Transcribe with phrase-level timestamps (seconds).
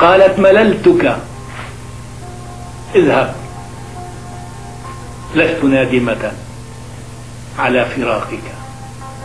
[0.00, 1.16] قالت مللتك.
[2.94, 3.34] اذهب.
[5.34, 6.32] لست نادمة
[7.58, 8.46] على فراقك.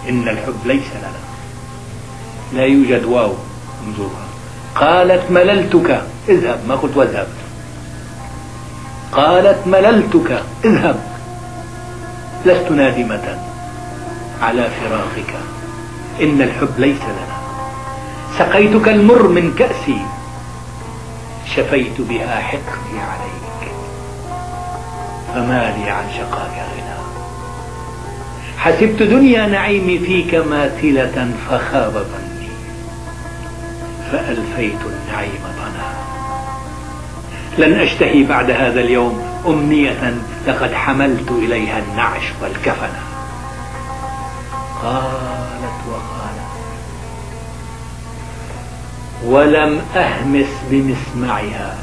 [0.10, 1.22] إن الحب ليس لنا.
[2.54, 3.34] لا يوجد واو.
[3.88, 4.26] انظرها.
[4.76, 6.04] قالت مللتك.
[6.30, 6.60] اذهب.
[6.68, 7.28] ما قلت واذهب.
[9.12, 10.44] قالت مللتك.
[10.66, 11.00] اذهب.
[12.46, 13.40] لست نادمة
[14.42, 15.36] على فراقك.
[16.22, 17.38] إن الحب ليس لنا.
[18.40, 20.06] سقيتك المر من كأسي.
[21.56, 23.72] شفيت بها حقدي عليك
[25.34, 26.96] فما لي عن شقاك غنى.
[28.58, 32.50] حسبت دنيا نعيمي فيك ماثلة فخاب ظني
[34.12, 35.96] فألفيت النعيم ضنا
[37.58, 40.14] لن أشتهي بعد هذا اليوم أمنية
[40.48, 42.94] لقد حملت إليها النعش والكفن.
[44.84, 45.25] قالت
[49.28, 51.76] ولم أهمس بمسمعها.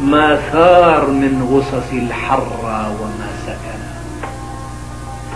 [0.00, 3.80] ما ثار من غصص الحرى وما سكن.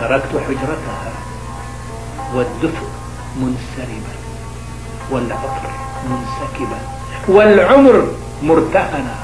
[0.01, 1.11] تركت حجرتها
[2.35, 2.87] والدفء
[3.37, 4.15] منسربا
[5.11, 5.69] والعطر
[6.09, 6.79] منسكبا
[7.27, 8.07] والعمر
[8.43, 9.15] مرتهنا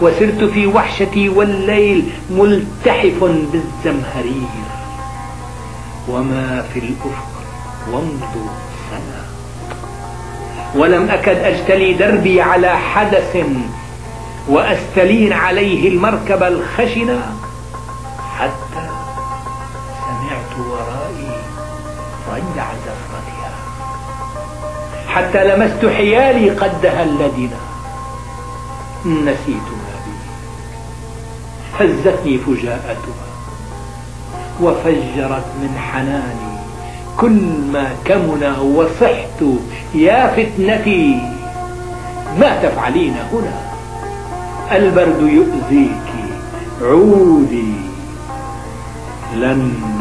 [0.00, 4.68] وسرت في وحشتي والليل ملتحف بالزمهرير.
[6.08, 7.28] وما في الأفق
[7.90, 8.50] وامضوا
[8.90, 9.37] سنة
[10.74, 13.36] ولم أكد أجتلي دربي على حدث
[14.48, 17.36] وأستلين عليه المركب الخشنة
[18.38, 18.88] حتى
[20.04, 21.28] سمعت ورائي
[22.32, 23.50] رجع زفرتها.
[25.08, 27.60] حتى لمست حيالي قد دهلدنا
[29.06, 30.18] نسيتها بي.
[31.78, 33.28] هزتني فجاءتها
[34.60, 36.57] وفجرت من حناني.
[37.20, 37.40] كل
[37.72, 38.44] ما كمن
[38.76, 39.42] وصحت
[39.94, 41.18] يا فتنتي.
[42.40, 43.52] ما تفعلين هنا؟
[44.72, 46.08] البرد يؤذيك
[46.82, 47.74] عودي.
[49.34, 49.97] لن